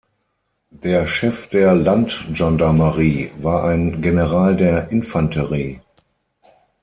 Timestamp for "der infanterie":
4.57-5.79